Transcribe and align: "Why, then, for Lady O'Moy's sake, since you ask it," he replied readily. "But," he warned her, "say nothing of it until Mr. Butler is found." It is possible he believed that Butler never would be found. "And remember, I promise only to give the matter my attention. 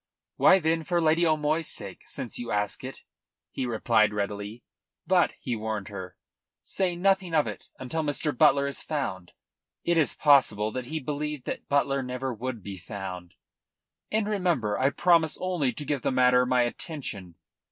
"Why, 0.37 0.57
then, 0.57 0.83
for 0.83 0.99
Lady 0.99 1.27
O'Moy's 1.27 1.67
sake, 1.67 2.05
since 2.07 2.39
you 2.39 2.51
ask 2.51 2.83
it," 2.83 3.03
he 3.51 3.67
replied 3.67 4.15
readily. 4.15 4.63
"But," 5.05 5.33
he 5.39 5.55
warned 5.55 5.89
her, 5.89 6.15
"say 6.63 6.95
nothing 6.95 7.35
of 7.35 7.45
it 7.45 7.69
until 7.77 8.01
Mr. 8.01 8.35
Butler 8.35 8.65
is 8.65 8.81
found." 8.81 9.31
It 9.83 9.99
is 9.99 10.15
possible 10.15 10.73
he 10.73 10.99
believed 10.99 11.45
that 11.45 11.69
Butler 11.69 12.01
never 12.01 12.33
would 12.33 12.63
be 12.63 12.79
found. 12.79 13.35
"And 14.11 14.27
remember, 14.27 14.75
I 14.75 14.89
promise 14.89 15.37
only 15.39 15.71
to 15.73 15.85
give 15.85 16.01
the 16.01 16.11
matter 16.11 16.47
my 16.47 16.63
attention. 16.63 17.35